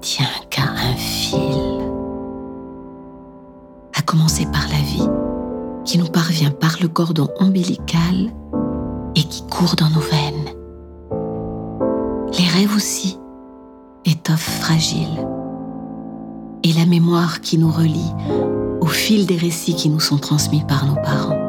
[0.00, 1.38] tient qu'à un fil.
[3.96, 5.08] À commencer par la vie,
[5.84, 8.30] qui nous parvient par le cordon ombilical
[9.14, 10.54] et qui court dans nos veines.
[12.38, 13.18] Les rêves aussi,
[14.04, 15.26] étoffes fragiles.
[16.64, 18.12] Et la mémoire qui nous relie
[18.80, 21.41] au fil des récits qui nous sont transmis par nos parents.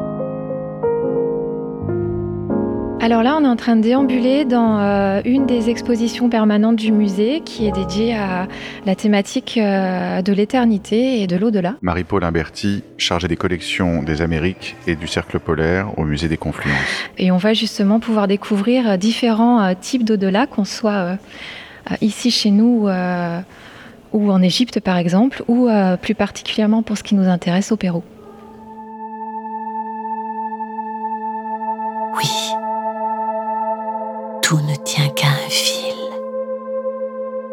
[3.04, 6.90] Alors là, on est en train de déambuler dans euh, une des expositions permanentes du
[6.90, 8.48] musée qui est dédiée à
[8.86, 11.74] la thématique euh, de l'éternité et de l'au-delà.
[11.82, 16.78] Marie-Paul Imberti, chargée des collections des Amériques et du Cercle polaire au musée des Confluences.
[17.18, 21.18] Et on va justement pouvoir découvrir différents euh, types d'au-delà, qu'on soit
[22.00, 22.88] ici chez nous
[24.14, 25.68] ou en Égypte par exemple, ou
[26.00, 28.02] plus particulièrement pour ce qui nous intéresse au Pérou.
[34.44, 35.94] Tout ne tient qu'à un fil.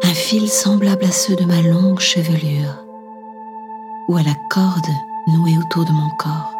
[0.02, 2.84] Un fil semblable à ceux de ma longue chevelure
[4.08, 4.92] ou à la corde
[5.26, 6.52] nouée autour de mon corps.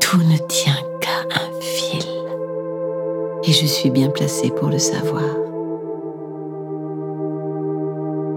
[0.00, 2.04] Tout ne tient qu'à un fil.
[3.44, 5.47] Et je suis bien placée pour le savoir.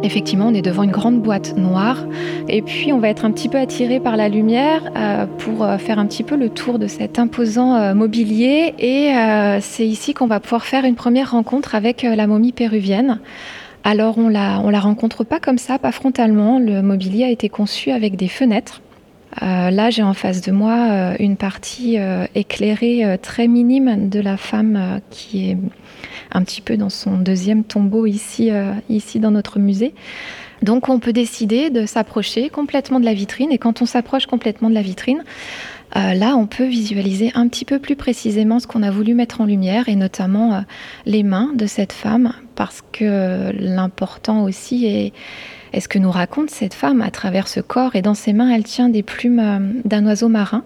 [0.03, 2.05] Effectivement, on est devant une grande boîte noire
[2.49, 5.77] et puis on va être un petit peu attiré par la lumière euh, pour euh,
[5.77, 9.11] faire un petit peu le tour de cet imposant euh, mobilier et
[9.61, 13.19] c'est ici qu'on va pouvoir faire une première rencontre avec la momie péruvienne.
[13.83, 16.59] Alors on la, on la rencontre pas comme ça, pas frontalement.
[16.59, 18.81] Le mobilier a été conçu avec des fenêtres.
[19.40, 21.98] Là, j'ai en face de moi une partie
[22.36, 25.58] éclairée très minime de la femme qui est
[26.32, 29.94] un petit peu dans son deuxième tombeau ici, euh, ici dans notre musée.
[30.62, 34.70] Donc on peut décider de s'approcher complètement de la vitrine et quand on s'approche complètement
[34.70, 35.24] de la vitrine,
[35.96, 39.42] euh, là on peut visualiser un petit peu plus précisément ce qu'on a voulu mettre
[39.42, 40.59] en lumière et notamment euh,
[41.06, 45.14] les mains de cette femme parce que l'important aussi est,
[45.74, 47.96] est ce que nous raconte cette femme à travers ce corps.
[47.96, 50.64] Et dans ses mains, elle tient des plumes euh, d'un oiseau marin,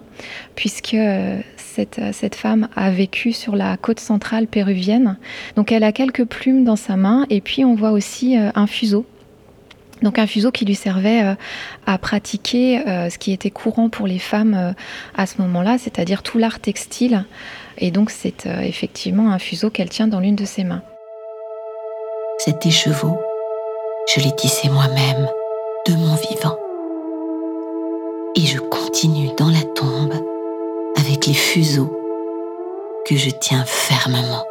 [0.54, 5.16] puisque euh, cette, euh, cette, femme a vécu sur la côte centrale péruvienne.
[5.54, 9.06] Donc elle a quelques plumes dans sa main, et puis on voit aussi un fuseau.
[10.02, 11.36] Donc un fuseau qui lui servait
[11.86, 14.74] à pratiquer ce qui était courant pour les femmes
[15.16, 17.24] à ce moment-là, c'est-à-dire tout l'art textile.
[17.78, 20.82] Et donc c'est effectivement un fuseau qu'elle tient dans l'une de ses mains.
[22.38, 23.18] Cet écheveau
[24.06, 25.28] je l'ai tissé moi-même
[25.86, 26.56] de mon vivant.
[28.36, 30.14] Et je continue dans la tombe
[30.96, 31.92] avec les fuseaux
[33.04, 34.44] que je tiens fermement.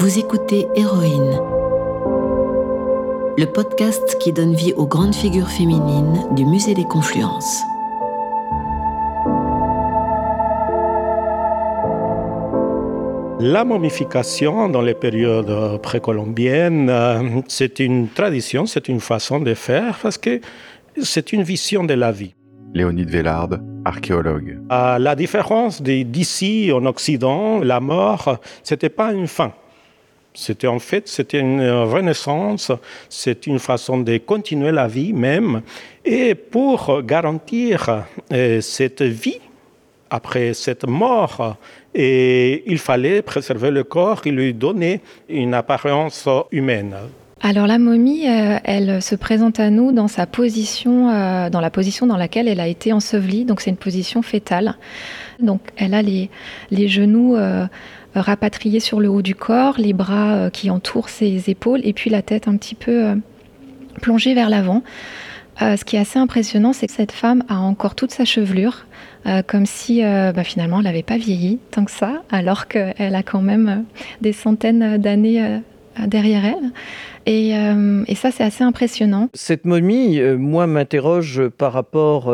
[0.00, 1.40] Vous écoutez Héroïne,
[3.38, 7.62] le podcast qui donne vie aux grandes figures féminines du Musée des Confluences.
[13.48, 19.96] La momification dans les périodes précolombiennes, euh, c'est une tradition, c'est une façon de faire
[20.02, 20.40] parce que
[21.00, 22.34] c'est une vision de la vie.
[22.74, 23.50] Léonide Vellard,
[23.84, 24.58] archéologue.
[24.68, 29.52] À la différence d'ici en Occident, la mort, c'était pas une fin.
[30.34, 32.72] C'était en fait, c'était une renaissance,
[33.08, 35.62] c'est une façon de continuer la vie même.
[36.04, 39.38] Et pour garantir euh, cette vie,
[40.10, 41.56] après cette mort,
[41.96, 46.94] et il fallait préserver le corps et lui donner une apparence humaine.
[47.42, 51.70] Alors la momie, euh, elle se présente à nous dans sa position, euh, dans la
[51.70, 53.44] position dans laquelle elle a été ensevelie.
[53.44, 54.76] Donc c'est une position fétale.
[55.40, 56.30] Donc elle a les,
[56.70, 57.66] les genoux euh,
[58.14, 62.22] rapatriés sur le haut du corps, les bras qui entourent ses épaules et puis la
[62.22, 63.14] tête un petit peu
[64.00, 64.82] plongée vers l'avant.
[65.58, 68.86] Ce qui est assez impressionnant, c'est que cette femme a encore toute sa chevelure.
[69.26, 73.14] Euh, comme si euh, bah, finalement elle n'avait pas vieilli tant que ça, alors qu'elle
[73.14, 75.60] a quand même euh, des centaines d'années
[76.06, 76.70] derrière elle.
[77.24, 77.54] Et,
[78.06, 79.30] et ça, c'est assez impressionnant.
[79.34, 82.32] Cette momie, moi, m'interroge par rapport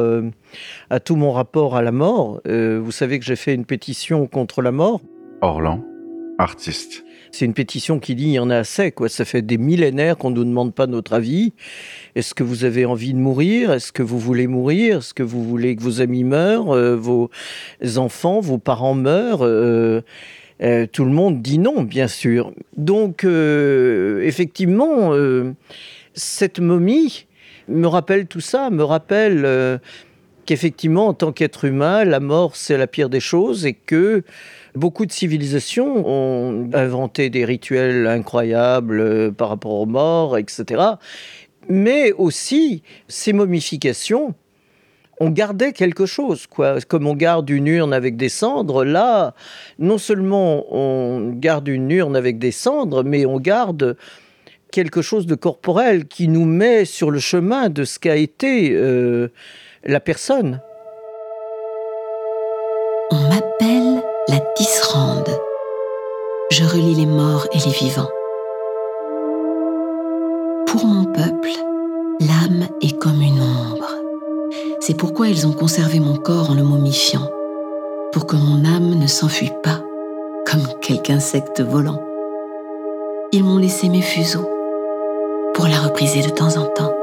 [0.90, 2.42] à tout mon rapport à la mort.
[2.44, 5.00] vous savez que j'ai fait une pétition contre la mort.
[5.40, 5.82] Orlan,
[6.38, 7.04] artiste.
[7.34, 9.08] C'est une pétition qui dit il y en a assez, quoi.
[9.08, 11.54] Ça fait des millénaires qu'on ne nous demande pas notre avis.
[12.14, 13.72] Est-ce que vous avez envie de mourir?
[13.72, 14.98] Est-ce que vous voulez mourir?
[14.98, 17.30] Est-ce que vous voulez que vos amis meurent, euh, vos
[17.96, 19.46] enfants, vos parents meurent?
[19.46, 20.02] Euh,
[20.62, 22.52] euh, Tout le monde dit non, bien sûr.
[22.76, 25.12] Donc, effectivement,
[26.12, 27.26] cette momie
[27.66, 29.80] me rappelle tout ça, me rappelle
[30.44, 34.22] qu'effectivement, en tant qu'être humain, la mort, c'est la pire des choses et que
[34.74, 40.82] Beaucoup de civilisations ont inventé des rituels incroyables euh, par rapport aux morts, etc.
[41.68, 44.34] Mais aussi, ces momifications,
[45.20, 46.80] on gardait quelque chose, quoi.
[46.80, 49.34] Comme on garde une urne avec des cendres, là,
[49.78, 53.96] non seulement on garde une urne avec des cendres, mais on garde
[54.72, 59.28] quelque chose de corporel qui nous met sur le chemin de ce qu'a été euh,
[59.84, 60.60] la personne.
[63.10, 63.91] On m'appelle
[64.32, 65.28] la tisserande.
[66.50, 68.08] Je relie les morts et les vivants.
[70.66, 71.50] Pour mon peuple,
[72.18, 73.90] l'âme est comme une ombre.
[74.80, 77.28] C'est pourquoi ils ont conservé mon corps en le momifiant,
[78.12, 79.82] pour que mon âme ne s'enfuit pas,
[80.46, 82.02] comme quelque insecte volant.
[83.32, 84.48] Ils m'ont laissé mes fuseaux
[85.52, 87.01] pour la repriser de temps en temps.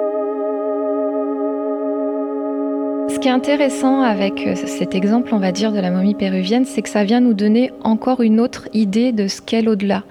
[3.19, 6.63] Ce qui est intéressant avec euh, cet exemple, on va dire, de la momie péruvienne,
[6.63, 10.03] c'est que ça vient nous donner encore une autre idée de ce qu'est l'au-delà.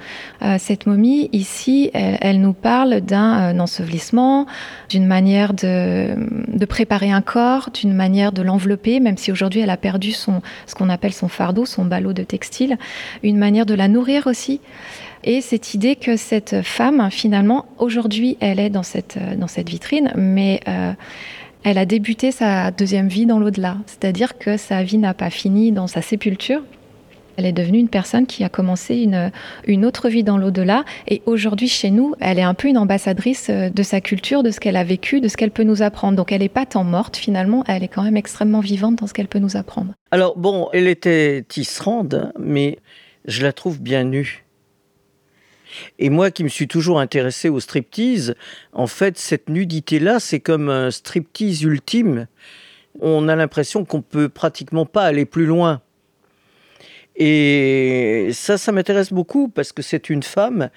[0.42, 4.44] Euh, cette momie, ici, elle, nous parle d'un euh, ensevelissement,
[4.90, 9.78] d'une manière de, préparer un corps, d'une manière de l'envelopper, même si aujourd'hui elle a
[9.78, 12.76] perdu son, ce qu'on appelle son fardeau, son ballot de textile,
[13.22, 14.60] une manière de la nourrir aussi.
[15.24, 19.18] Et cette idée que cette femme, finalement, aujourd'hui, elle est dans cette
[19.66, 20.60] vitrine, mais
[21.64, 25.72] elle a débuté sa deuxième vie dans l'au-delà, c'est-à-dire que sa vie n'a pas fini
[25.72, 26.62] dans sa sépulture.
[27.36, 29.30] Elle est devenue une personne qui a commencé une,
[29.64, 30.84] une autre vie dans l'au-delà.
[31.06, 34.50] Et aujourd'hui, chez nous, elle est un peu une ambassadrice euh, de sa culture, de
[34.50, 36.16] ce qu'elle a vécu, de ce qu'elle peut nous apprendre.
[36.16, 39.14] Donc elle n'est pas tant morte, finalement, elle est quand même extrêmement vivante dans ce
[39.14, 39.92] qu'elle peut nous apprendre.
[40.10, 42.78] Alors, bon, elle était tisserande, mais
[43.24, 44.44] je la trouve bien nue.
[45.98, 48.34] Et moi qui me suis toujours intéressé au striptease,
[48.72, 52.26] en fait, cette nudité-là, c'est comme un striptease ultime.
[53.00, 55.80] On a l'impression qu'on peut pratiquement pas aller plus loin.
[57.16, 60.70] Et ça, ça m'intéresse beaucoup parce que c'est une femme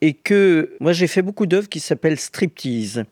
[0.00, 3.04] et que moi j'ai fait beaucoup d'œuvres qui s'appellent striptease.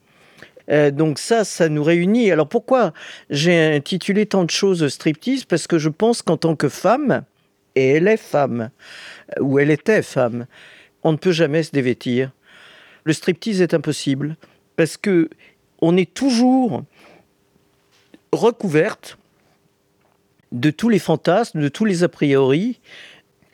[0.70, 2.30] Euh, donc ça, ça nous réunit.
[2.30, 2.94] Alors pourquoi
[3.28, 5.44] j'ai intitulé tant de choses striptease?
[5.44, 7.22] Parce que je pense qu'en tant que femme,
[7.74, 8.70] et elle est femme,
[9.40, 10.46] ou elle était femme,
[11.02, 12.32] on ne peut jamais se dévêtir.
[13.04, 14.36] Le striptease est impossible
[14.76, 15.30] parce que
[15.80, 16.84] on est toujours
[18.32, 19.18] recouverte
[20.52, 22.80] de tous les fantasmes, de tous les a priori,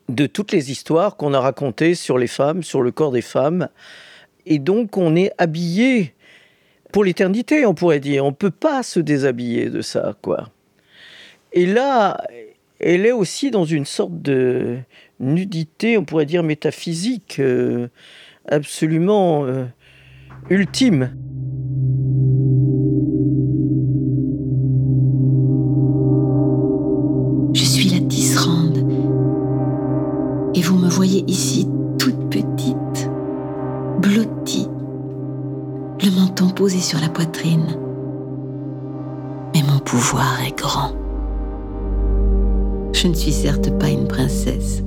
[0.09, 3.69] de toutes les histoires qu'on a racontées sur les femmes, sur le corps des femmes.
[4.47, 6.15] Et donc on est habillé
[6.93, 8.25] pour l'éternité, on pourrait dire.
[8.25, 10.51] On ne peut pas se déshabiller de ça, quoi.
[11.53, 12.23] Et là,
[12.81, 14.79] elle est aussi dans une sorte de
[15.21, 17.89] nudité, on pourrait dire métaphysique, euh,
[18.49, 19.65] absolument euh,
[20.51, 21.15] ultime.
[27.55, 28.79] Je suis la tisserande.
[30.55, 31.67] Et vous me voyez ici
[31.99, 33.11] toute petite,
[34.01, 34.69] blottie,
[36.03, 37.79] le menton posé sur la poitrine.
[39.55, 41.06] Mais mon pouvoir est grand.
[42.97, 44.83] Je ne suis certes pas une princesse.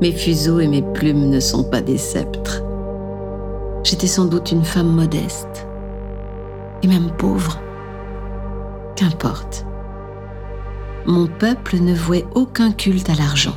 [0.00, 2.62] Mes fuseaux et mes plumes ne sont pas des sceptres.
[3.82, 5.66] J'étais sans doute une femme modeste,
[6.84, 7.60] et même pauvre.
[8.94, 9.66] Qu'importe.
[11.04, 13.56] Mon peuple ne vouait aucun culte à l'argent.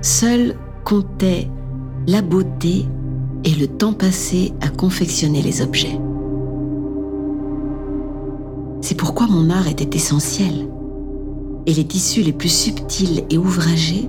[0.00, 1.48] Seul comptait
[2.06, 2.86] la beauté
[3.42, 5.98] et le temps passé à confectionner les objets.
[8.80, 10.68] C'est pourquoi mon art était essentiel
[11.66, 14.08] et les tissus les plus subtils et ouvragés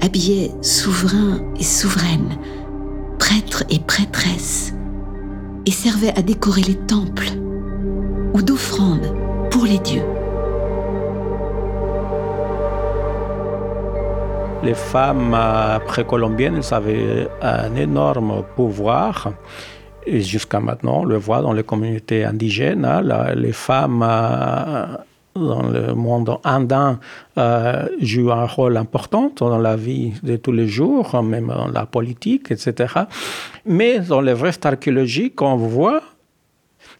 [0.00, 2.38] habillaient souverains et souveraines,
[3.18, 4.74] prêtres et prêtresses,
[5.66, 7.28] et servaient à décorer les temples
[8.34, 9.14] ou d'offrandes
[9.50, 10.04] pour les dieux.
[14.62, 19.32] Les femmes euh, précolombiennes, avaient un énorme pouvoir.
[20.06, 23.02] Et jusqu'à maintenant, on le voit dans les communautés indigènes, hein,
[23.34, 24.86] les femmes euh,
[25.34, 27.00] dans le monde andin
[27.38, 31.86] euh, joue un rôle important dans la vie de tous les jours, même dans la
[31.86, 32.94] politique, etc.
[33.66, 36.02] Mais dans les restes archéologiques, on voit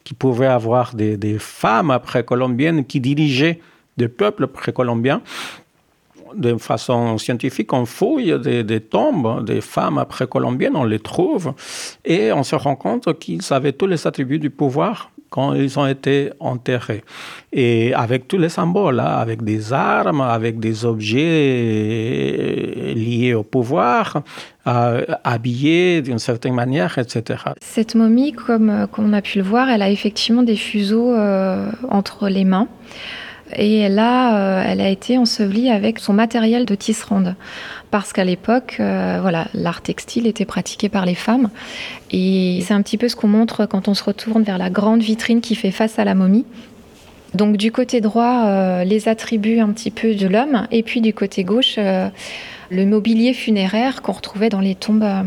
[0.03, 3.61] qu'il pouvait avoir des, des femmes précolombiennes qui dirigeaient
[3.97, 5.23] des peuples précolombiens
[6.35, 11.55] de façon scientifique, on fouille des, des tombes des femmes précolombiennes, on les trouve,
[12.05, 15.87] et on se rend compte qu'ils avaient tous les attributs du pouvoir quand ils ont
[15.89, 17.03] été enterrés.
[17.53, 21.35] Et avec tous les symboles, hein, avec des armes, avec des objets
[22.95, 24.23] liés au pouvoir,
[24.69, 27.43] euh, habillés d'une certaine manière, etc.
[27.61, 31.69] Cette momie, comme, comme, on a pu le voir, elle a effectivement des fuseaux euh,
[31.91, 32.69] entre les mains.
[33.57, 37.37] Et là, elle a été ensevelie avec son matériel de tisserande
[37.91, 41.51] parce qu'à l'époque, voilà, l'art textile était pratiqué par les femmes.
[42.11, 45.03] Et c'est un petit peu ce qu'on montre quand on se retourne vers la grande
[45.03, 46.47] vitrine qui fait face à la momie.
[47.35, 51.13] Donc du côté droit, euh, les attributs un petit peu de l'homme, et puis du
[51.13, 52.09] côté gauche, euh,
[52.71, 55.23] le mobilier funéraire qu'on retrouvait dans les tombes euh,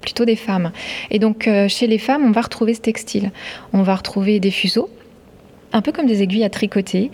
[0.00, 0.72] plutôt des femmes.
[1.10, 3.30] Et donc chez les femmes, on va retrouver ce textile.
[3.72, 4.88] On va retrouver des fuseaux,
[5.72, 7.10] un peu comme des aiguilles à tricoter,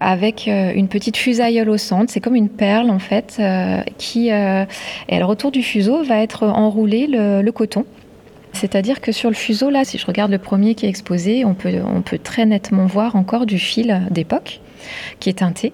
[0.00, 2.12] avec une petite fusailleule au centre.
[2.12, 3.40] C'est comme une perle en fait,
[3.98, 4.68] qui, et
[5.18, 7.86] le retour du fuseau va être enroulé le coton.
[8.54, 11.54] C'est-à-dire que sur le fuseau, là, si je regarde le premier qui est exposé, on
[11.54, 14.60] peut, très nettement voir encore du fil d'époque
[15.20, 15.72] qui est teinté.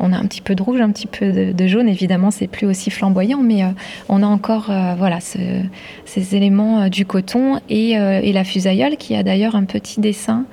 [0.00, 1.88] On a un petit peu de rouge, un petit peu de, jaune.
[1.88, 3.68] Évidemment, c'est plus aussi flamboyant, mais euh,
[4.08, 9.14] on a encore euh, voilà ces éléments euh, du coton et, et, la fusailleule qui
[9.14, 10.44] a d'ailleurs un petit dessin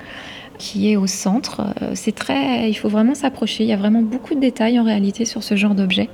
[0.63, 1.62] qui est au centre.
[1.93, 3.65] c'est très, il faut vraiment s'approcher.
[3.65, 6.10] Il y a vraiment beaucoup de détails en réalité sur ce genre d'objet.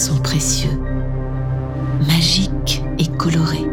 [0.00, 0.80] sont précieux,
[2.06, 3.66] magiques et colorés.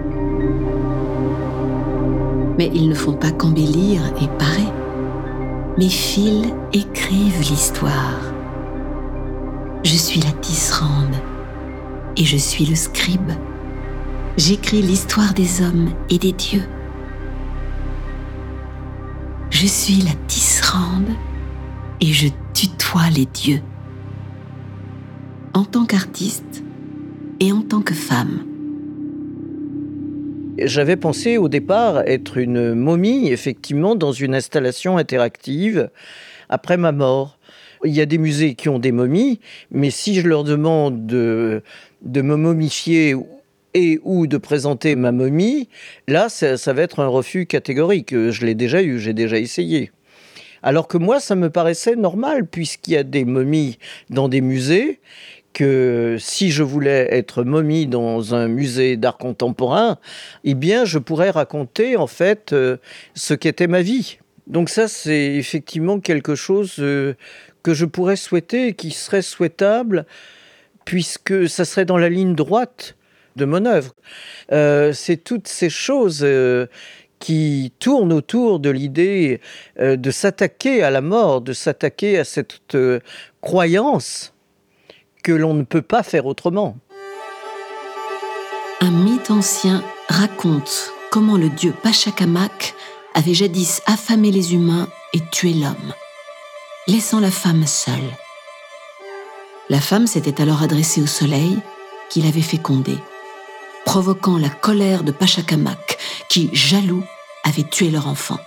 [2.57, 4.67] Mais ils ne font pas qu'embellir et parer.
[5.77, 8.19] Mes fils écrivent l'histoire.
[9.83, 11.15] Je suis la tisserande
[12.17, 13.31] et je suis le scribe.
[14.37, 16.63] J'écris l'histoire des hommes et des dieux.
[19.49, 21.09] Je suis la tisserande
[22.01, 23.61] et je tutoie les dieux
[25.53, 26.63] en tant qu'artiste
[27.39, 28.43] et en tant que femme.
[30.59, 35.89] J'avais pensé au départ être une momie, effectivement, dans une installation interactive
[36.49, 37.37] après ma mort.
[37.83, 39.39] Il y a des musées qui ont des momies,
[39.71, 41.61] mais si je leur demande de,
[42.01, 43.15] de me momifier
[43.73, 45.69] et ou de présenter ma momie,
[46.07, 48.11] là, ça, va être un refus catégorique.
[48.13, 49.91] Je l'ai déjà eu, j'ai déjà essayé.
[50.63, 53.77] Alors que moi, ça me paraissait normal, puisqu'il y a des momies
[54.09, 54.99] dans des musées
[55.53, 59.97] que si je voulais être momie dans un musée d'art contemporain,
[60.43, 62.77] eh bien, je pourrais raconter en fait euh,
[63.15, 64.19] ce qu'était ma vie.
[64.45, 67.15] Donc ça, c'est effectivement quelque chose euh,
[67.63, 70.05] que je pourrais souhaiter, qui serait souhaitable,
[70.87, 72.95] puisque ça serait dans la ligne droite
[73.35, 73.93] de mon œuvre.
[74.53, 76.25] Euh, c'est toutes ces choses
[77.19, 79.41] qui tournent autour de l'idée
[79.77, 82.77] de s'attaquer à la mort, de s'attaquer à cette
[83.41, 84.33] croyance
[85.23, 86.77] que l'on ne peut pas faire autrement.
[88.79, 92.75] Un mythe ancien raconte comment le dieu Pachacamac
[93.13, 95.93] avait jadis affamé les humains et tué l'homme,
[96.87, 98.13] laissant la femme seule.
[99.69, 101.59] La femme s'était alors adressée au soleil
[102.09, 102.99] qui l'avait fécondée,
[103.85, 105.97] provoquant la colère de Pachacamac
[106.29, 107.03] qui, jaloux,
[107.43, 108.37] avait tué leur enfant.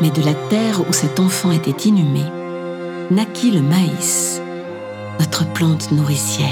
[0.00, 2.24] Mais de la terre où cet enfant était inhumé,
[3.10, 4.40] naquit le maïs,
[5.20, 6.48] notre plante nourricière.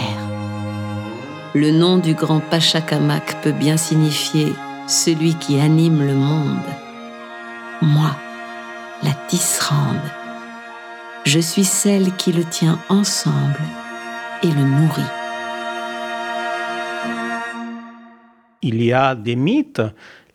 [1.54, 4.52] Le nom du grand Pachacamac peut bien signifier
[4.88, 6.68] celui qui anime le monde.
[7.80, 8.10] Moi,
[9.02, 10.00] la tisserande,
[11.24, 13.60] je suis celle qui le tient ensemble
[14.42, 15.02] et le nourrit.
[18.62, 19.82] Il y a des mythes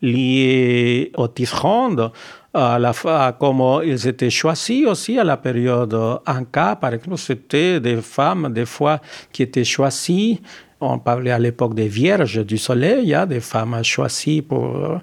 [0.01, 2.11] liés aux tisserandes
[2.53, 6.75] à la fois comment ils étaient choisis aussi à la période Inca.
[6.75, 8.99] Par exemple, c'était des femmes, des fois,
[9.31, 10.41] qui étaient choisies.
[10.81, 13.03] On parlait à l'époque des vierges du soleil.
[13.03, 14.99] Il y a des femmes choisies pour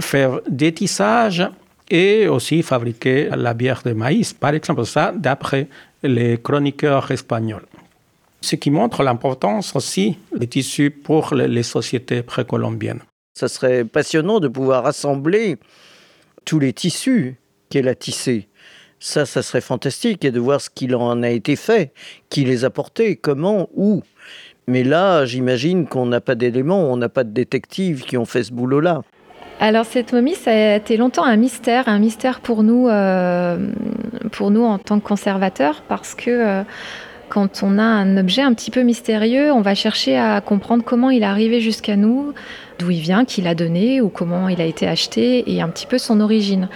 [0.00, 1.48] faire des tissages
[1.90, 4.32] et aussi fabriquer la bière de maïs.
[4.32, 5.68] Par exemple, ça, d'après
[6.02, 7.66] les chroniqueurs espagnols.
[8.40, 13.00] Ce qui montre l'importance aussi des tissus pour les sociétés précolombiennes.
[13.34, 15.56] Ça serait passionnant de pouvoir rassembler
[16.44, 17.36] tous les tissus
[17.70, 18.48] qu'elle a tissés.
[19.00, 21.92] Ça, ça serait fantastique et de voir ce qu'il en a été fait,
[22.30, 24.02] qui les a portés, comment, où.
[24.66, 28.44] Mais là, j'imagine qu'on n'a pas d'éléments, on n'a pas de détectives qui ont fait
[28.44, 29.02] ce boulot-là.
[29.60, 33.56] Alors cette momie, ça a été longtemps un mystère, un mystère pour nous, euh,
[34.32, 36.62] pour nous en tant que conservateurs, parce que euh,
[37.28, 41.10] quand on a un objet un petit peu mystérieux, on va chercher à comprendre comment
[41.10, 42.34] il est arrivé jusqu'à nous,
[42.78, 45.86] d'où il vient, qui l'a donné ou comment il a été acheté et un petit
[45.86, 46.68] peu son origine.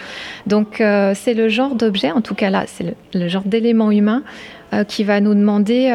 [0.46, 4.22] Donc euh, c'est le genre d'objet, en tout cas là, c'est le, genre d'élément humain
[4.86, 5.90] qui va nous demander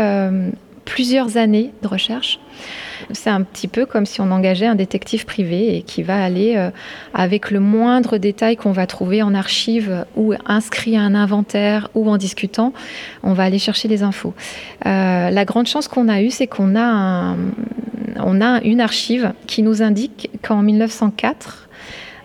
[0.83, 2.39] plusieurs années de recherche.
[3.11, 6.55] C'est un petit peu comme si on engageait un détective privé et qui va aller
[6.55, 6.69] euh,
[7.13, 12.09] avec le moindre détail qu'on va trouver en archive ou inscrit à un inventaire ou
[12.09, 12.73] en discutant,
[13.23, 14.33] on va aller chercher les infos.
[14.85, 17.35] Euh, la grande chance qu'on a eue, c'est qu'on a,
[18.63, 21.69] une archive qui nous indique qu'en 1904,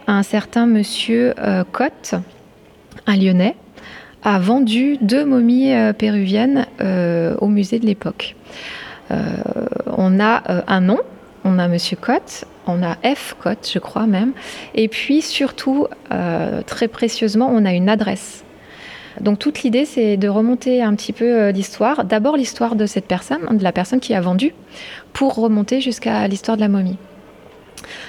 [0.07, 2.15] un certain monsieur euh, Cotte,
[3.07, 3.57] un Lyonnais,
[4.23, 6.67] a vendu deux momies péruviennes
[7.41, 8.35] au musée de l'époque.
[9.11, 9.27] Euh,
[9.87, 10.99] on a euh, un nom,
[11.45, 14.33] on a Monsieur Cotte, on a F Cotte, je crois même,
[14.75, 18.45] et puis surtout, euh, très précieusement, on a une adresse.
[19.21, 22.05] Donc toute l'idée, c'est de remonter un petit peu l'histoire.
[22.05, 24.55] D'abord l'histoire de cette personne, de la personne qui a vendu,
[25.13, 26.99] pour remonter jusqu'à l'histoire de la momie.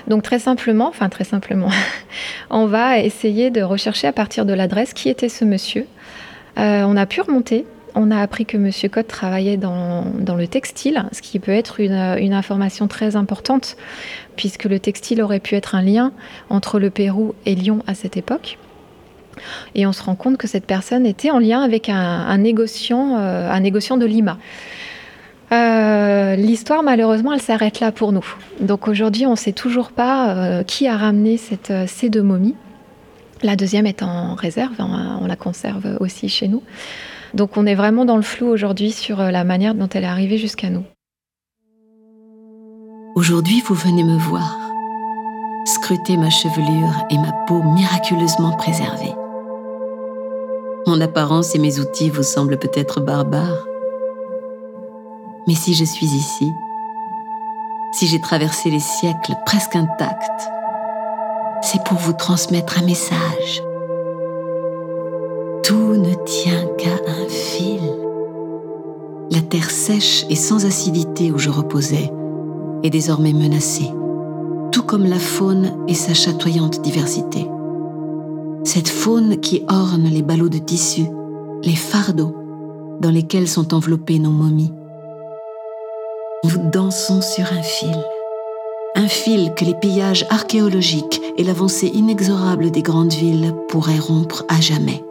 [0.07, 1.69] Donc très simplement, enfin très simplement,
[2.51, 5.87] on va essayer de rechercher à partir de l'adresse qui était ce monsieur.
[6.57, 7.65] on a pu remonter
[7.95, 8.71] on a appris que M.
[8.89, 10.03] Cotte travaillait dans,
[10.37, 13.75] le textile, ce qui peut être une, information très importante,
[14.35, 16.11] puisque le textile aurait pu être un lien
[16.49, 18.57] entre le Pérou et Lyon à cette époque.
[19.75, 23.57] Et on se rend compte que cette personne était en lien avec un, négociant, euh,
[23.59, 24.37] négociant de Lima.
[25.51, 28.25] Euh, l'histoire, malheureusement, elle s'arrête là pour nous.
[28.59, 32.55] Donc aujourd'hui, on ne sait toujours pas euh, qui a ramené ces deux momies.
[33.41, 36.61] La deuxième est en réserve, on la conserve aussi chez nous.
[37.33, 40.07] Donc on est vraiment dans le flou aujourd'hui sur euh, la manière dont elle est
[40.07, 40.83] arrivée jusqu'à nous.
[43.15, 44.57] Aujourd'hui, vous venez me voir,
[45.65, 49.13] scruter ma chevelure et ma peau miraculeusement préservée.
[50.87, 53.65] Mon apparence et mes outils vous semblent peut-être barbares.
[55.47, 56.49] Mais si je suis ici,
[57.91, 60.49] si j'ai traversé les siècles presque intacts,
[61.61, 63.61] c'est pour vous transmettre un message
[66.25, 67.81] tient qu'à un fil.
[69.31, 72.11] La terre sèche et sans acidité où je reposais
[72.83, 73.91] est désormais menacée,
[74.71, 77.47] tout comme la faune et sa chatoyante diversité.
[78.63, 81.05] Cette faune qui orne les ballots de tissu,
[81.63, 82.35] les fardeaux
[82.99, 84.73] dans lesquels sont enveloppées nos momies.
[86.43, 87.97] Nous dansons sur un fil,
[88.95, 94.59] un fil que les pillages archéologiques et l'avancée inexorable des grandes villes pourraient rompre à
[94.59, 95.03] jamais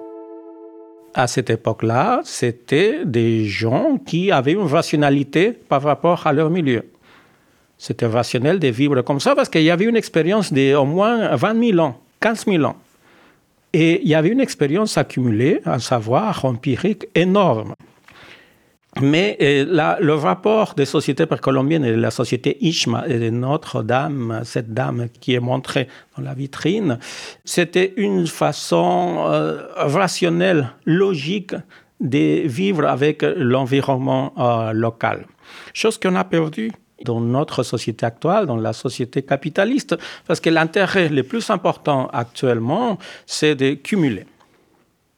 [1.19, 6.85] à cette époque-là, c'était des gens qui avaient une rationalité par rapport à leur milieu.
[7.77, 11.71] C'était rationnel de vivre comme ça parce qu'il y avait une expérience d'au moins 20
[11.71, 12.77] 000 ans, 15 000 ans.
[13.73, 17.75] Et il y avait une expérience accumulée, un savoir empirique énorme.
[19.01, 24.43] Mais euh, le rapport des sociétés précolombiennes et de la société Ishma et de Notre-Dame,
[24.45, 26.99] cette dame qui est montrée dans la vitrine,
[27.45, 31.55] c'était une façon euh, rationnelle, logique
[32.01, 35.27] de vivre avec l'environnement euh, local.
[35.75, 36.73] Chose qu'on a perdue
[37.05, 42.99] dans notre société actuelle, dans la société capitaliste, parce que l'intérêt le plus important actuellement,
[43.27, 44.27] c'est de cumuler.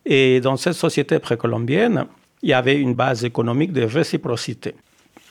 [0.04, 2.06] Et dans cette société précolombienne,
[2.42, 4.74] il y avait une base économique de réciprocité.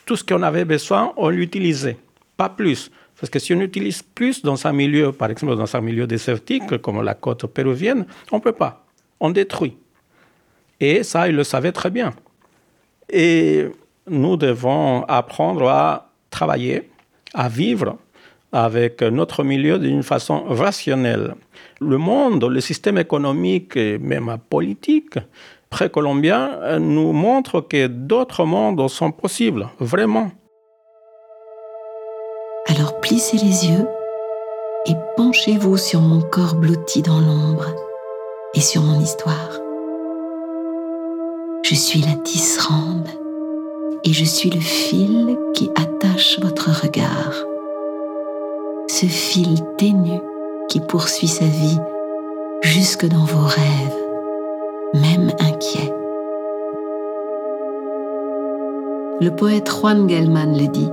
[0.06, 1.96] Tout ce qu'on avait besoin, on l'utilisait,
[2.36, 2.90] pas plus.
[3.18, 6.78] Parce que si on utilise plus dans un milieu, par exemple dans un milieu désertique
[6.78, 8.86] comme la côte péruvienne, on ne peut pas.
[9.20, 9.76] On détruit.
[10.80, 12.14] Et ça, il le savait très bien.
[13.10, 13.66] Et
[14.08, 16.90] nous devons apprendre à travailler,
[17.34, 17.98] à vivre
[18.52, 21.34] avec notre milieu d'une façon rationnelle.
[21.80, 25.18] Le monde, le système économique et même politique
[25.70, 30.30] précolombien euh, nous montre que d'autres mondes sont possibles, vraiment.
[32.66, 33.88] Alors plissez les yeux
[34.86, 37.74] et penchez-vous sur mon corps blotti dans l'ombre
[38.54, 39.58] et sur mon histoire.
[41.64, 43.08] Je suis la tisserande
[44.04, 47.34] et je suis le fil qui attache votre regard.
[48.88, 50.20] Ce fil ténu
[50.68, 51.78] qui poursuit sa vie
[52.62, 54.09] jusque dans vos rêves
[54.94, 55.92] même inquiet.
[59.20, 60.88] Le poète Juan Gelman le dit.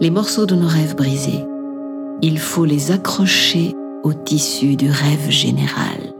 [0.00, 1.44] Les morceaux de nos rêves brisés,
[2.22, 6.14] il faut les accrocher au tissu du rêve général.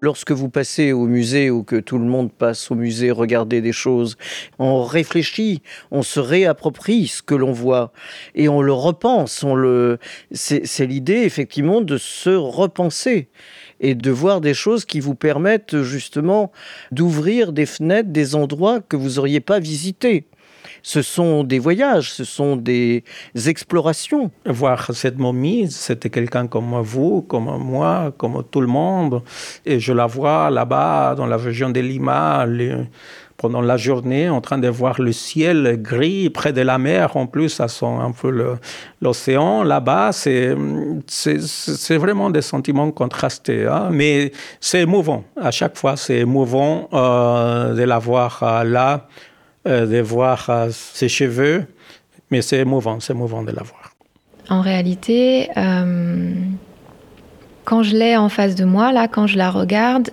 [0.00, 3.72] Lorsque vous passez au musée ou que tout le monde passe au musée regarder des
[3.72, 4.16] choses,
[4.58, 7.92] on réfléchit, on se réapproprie ce que l'on voit
[8.34, 9.44] et on le repense.
[10.32, 13.28] C'est l'idée effectivement de se repenser
[13.82, 16.52] et de voir des choses qui vous permettent justement
[16.92, 20.24] d'ouvrir des fenêtres, des endroits que vous n'auriez pas visités.
[20.84, 23.04] Ce sont des voyages, ce sont des
[23.46, 24.30] explorations.
[24.46, 29.22] Voir cette momie, c'était quelqu'un comme vous, comme moi, comme tout le monde.
[29.64, 32.46] Et je la vois là-bas, dans la région de Lima,
[33.42, 37.16] pendant la journée en train de voir le ciel gris près de la mer.
[37.16, 38.30] En plus, ça sent un peu
[39.00, 40.10] l'océan là-bas.
[40.12, 40.54] C'est,
[41.90, 43.66] vraiment des sentiments contrastés.
[43.66, 43.88] Hein.
[43.90, 45.24] Mais c'est émouvant.
[45.36, 49.08] À chaque fois, c'est émouvant euh, de la voir euh, là,
[49.66, 51.66] euh, de voir ses cheveux.
[52.30, 53.92] Mais c'est émouvant, c'est émouvant de la voir.
[54.50, 55.48] En réalité,
[57.64, 60.10] quand je l'ai en face de moi, là, quand je la regarde,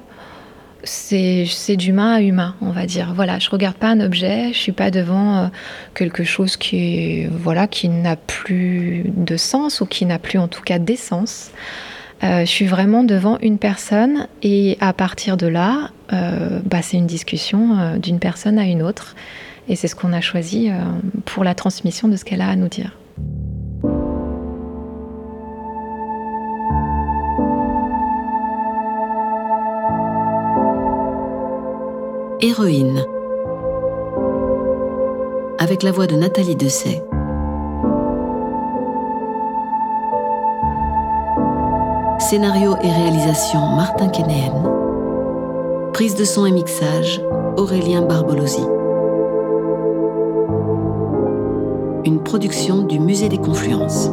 [0.84, 3.14] c'est d'humain à humain, on va dire.
[3.14, 5.48] Voilà, je regarde pas un objet, je suis pas devant euh,
[5.94, 10.62] quelque chose qui voilà qui n'a plus de sens ou qui n'a plus en tout
[10.62, 11.52] cas d'essence.
[12.24, 16.98] Euh, je suis vraiment devant une personne et à partir de là, euh, bah, c'est
[16.98, 19.16] une discussion d'une personne à une autre
[19.68, 20.70] et c'est ce qu'on a choisi
[21.26, 22.98] pour la transmission de ce qu'elle a à nous dire.
[32.42, 33.06] Héroïne.
[35.58, 37.04] Avec la voix de Nathalie Dessay.
[42.20, 44.54] Scénario et réalisation Martin Kenéen.
[45.92, 47.22] Prise de son et mixage
[47.58, 48.64] Aurélien Barbolosi.
[52.06, 54.10] Une production du Musée des Confluences.